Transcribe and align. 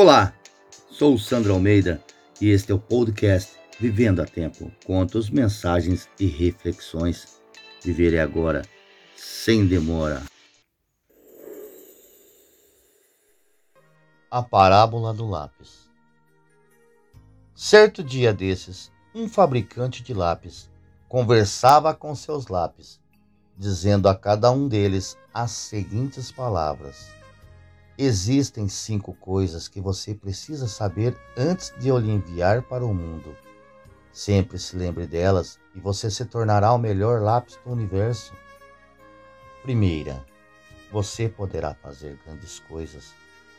Olá, 0.00 0.32
sou 0.88 1.14
o 1.14 1.18
Sandro 1.18 1.52
Almeida 1.52 2.00
e 2.40 2.50
este 2.50 2.70
é 2.70 2.74
o 2.76 2.78
podcast 2.78 3.56
Vivendo 3.80 4.22
a 4.22 4.24
Tempo. 4.24 4.70
Contos, 4.86 5.28
mensagens 5.28 6.08
e 6.20 6.26
reflexões. 6.26 7.40
Viver 7.82 8.16
agora, 8.20 8.62
sem 9.16 9.66
demora. 9.66 10.22
A 14.30 14.40
parábola 14.40 15.12
do 15.12 15.28
lápis. 15.28 15.90
Certo 17.52 18.00
dia 18.00 18.32
desses, 18.32 18.92
um 19.12 19.28
fabricante 19.28 20.00
de 20.00 20.14
lápis 20.14 20.70
conversava 21.08 21.92
com 21.92 22.14
seus 22.14 22.46
lápis, 22.46 23.00
dizendo 23.56 24.08
a 24.08 24.14
cada 24.14 24.48
um 24.52 24.68
deles 24.68 25.18
as 25.34 25.50
seguintes 25.50 26.30
palavras: 26.30 27.17
Existem 28.00 28.68
cinco 28.68 29.12
coisas 29.12 29.66
que 29.66 29.80
você 29.80 30.14
precisa 30.14 30.68
saber 30.68 31.18
antes 31.36 31.74
de 31.80 31.88
eu 31.88 31.98
lhe 31.98 32.12
enviar 32.12 32.62
para 32.62 32.86
o 32.86 32.94
mundo. 32.94 33.36
Sempre 34.12 34.56
se 34.56 34.76
lembre 34.76 35.04
delas 35.04 35.58
e 35.74 35.80
você 35.80 36.08
se 36.08 36.24
tornará 36.24 36.72
o 36.72 36.78
melhor 36.78 37.20
lápis 37.20 37.58
do 37.64 37.72
universo. 37.72 38.32
Primeira, 39.64 40.24
você 40.92 41.28
poderá 41.28 41.74
fazer 41.74 42.16
grandes 42.24 42.60
coisas, 42.60 43.12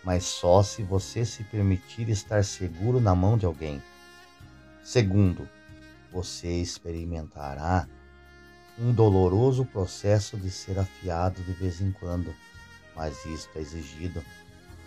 mas 0.05 0.23
só 0.23 0.63
se 0.63 0.83
você 0.83 1.25
se 1.25 1.43
permitir 1.43 2.07
estar 2.07 2.45
seguro 2.45 3.01
na 3.01 3.13
mão 3.13 3.37
de 3.37 3.45
alguém. 3.45 3.83
Segundo, 4.81 5.49
você 6.13 6.47
experimentará 6.47 7.85
um 8.79 8.93
doloroso 8.93 9.65
processo 9.65 10.37
de 10.37 10.49
ser 10.49 10.79
afiado 10.79 11.41
de 11.43 11.51
vez 11.51 11.81
em 11.81 11.91
quando 11.91 12.33
mas 12.99 13.25
isto 13.25 13.57
é 13.57 13.61
exigido 13.61 14.21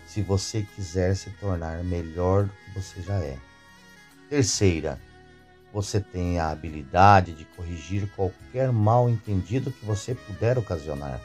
se 0.05 0.21
você 0.21 0.61
quiser 0.75 1.15
se 1.15 1.31
tornar 1.31 1.83
melhor 1.83 2.43
do 2.43 2.51
que 2.51 2.79
você 2.79 3.01
já 3.01 3.15
é. 3.15 3.39
Terceira, 4.29 5.01
você 5.73 5.99
tem 5.99 6.37
a 6.37 6.51
habilidade 6.51 7.33
de 7.33 7.43
corrigir 7.43 8.07
qualquer 8.15 8.71
mal 8.71 9.09
entendido 9.09 9.71
que 9.71 9.83
você 9.83 10.13
puder 10.13 10.59
ocasionar. 10.59 11.19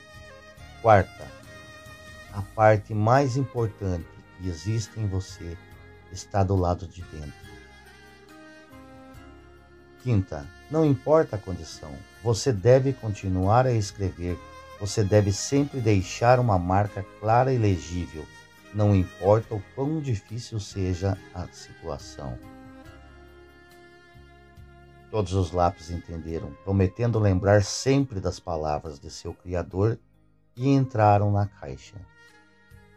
Quarta, 0.81 1.27
a 2.33 2.41
parte 2.41 2.95
mais 2.95 3.37
importante 3.37 4.09
que 4.39 4.49
existe 4.49 4.99
em 4.99 5.07
você 5.07 5.59
está 6.11 6.43
do 6.43 6.57
lado 6.57 6.87
de 6.87 7.03
dentro. 7.03 7.49
Quinta, 10.03 10.49
não 10.71 10.87
importa 10.87 11.37
a 11.37 11.39
condição, 11.39 11.95
você 12.25 12.51
deve 12.51 12.95
continuar 12.95 13.67
a 13.67 13.73
escrever 13.75 14.39
você 14.81 15.03
deve 15.03 15.33
sempre 15.33 15.81
deixar 15.81 16.39
uma 16.39 16.59
marca 16.59 17.05
clara 17.21 17.53
e 17.53 17.59
legível, 17.59 18.25
não 18.73 18.95
importa 18.95 19.55
o 19.55 19.63
quão 19.75 20.01
difícil 20.01 20.61
seja 20.61 21.19
a 21.35 21.47
situação. 21.49 22.39
Todos 25.11 25.33
os 25.33 25.53
lápis 25.53 25.91
entenderam, 25.91 26.53
prometendo 26.65 27.19
lembrar 27.19 27.65
sempre 27.65 28.21
das 28.21 28.39
palavras 28.39 29.01
de 29.01 29.11
seu 29.11 29.33
Criador, 29.33 29.99
e 30.55 30.69
entraram 30.69 31.31
na 31.31 31.47
caixa, 31.47 31.95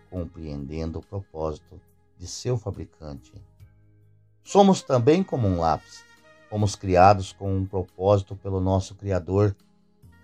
compreendendo 0.09 0.98
o 0.98 1.06
propósito 1.06 1.80
de 2.18 2.28
seu 2.28 2.58
fabricante. 2.58 3.32
Somos 4.44 4.82
também 4.82 5.24
como 5.24 5.48
um 5.48 5.59
lápis, 5.59 6.04
fomos 6.50 6.76
criados 6.76 7.32
com 7.32 7.56
um 7.56 7.66
propósito 7.66 8.36
pelo 8.36 8.59
nosso 8.59 8.96
Criador 8.96 9.56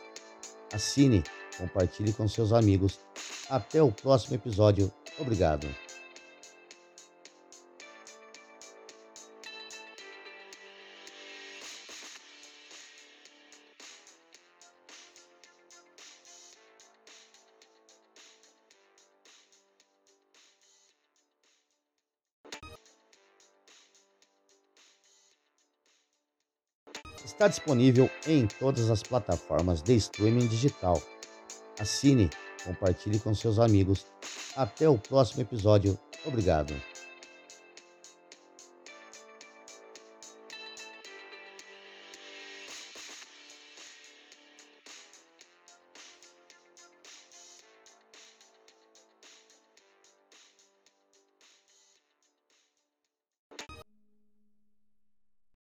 Assine, 0.72 1.25
compartilhe 1.59 2.12
com 2.12 2.28
seus 2.28 2.53
amigos. 2.53 3.00
Até 3.48 3.82
o 3.82 3.91
próximo 3.91 4.37
episódio. 4.37 4.92
Obrigado. 5.19 5.66
Está 27.30 27.46
disponível 27.46 28.10
em 28.26 28.44
todas 28.44 28.91
as 28.91 29.04
plataformas 29.04 29.80
de 29.82 29.94
streaming 29.94 30.48
digital. 30.48 31.00
Assine, 31.78 32.28
compartilhe 32.64 33.20
com 33.20 33.32
seus 33.32 33.60
amigos. 33.60 34.04
Até 34.56 34.88
o 34.88 34.98
próximo 34.98 35.42
episódio. 35.42 35.96
Obrigado. 36.26 36.74